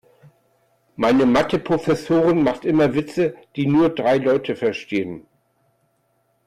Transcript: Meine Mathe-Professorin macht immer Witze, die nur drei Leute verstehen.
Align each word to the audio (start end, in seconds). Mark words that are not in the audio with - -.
Meine 0.95 1.27
Mathe-Professorin 1.27 2.41
macht 2.41 2.65
immer 2.65 2.95
Witze, 2.95 3.35
die 3.55 3.67
nur 3.67 3.89
drei 3.93 4.17
Leute 4.17 4.55
verstehen. 4.55 5.27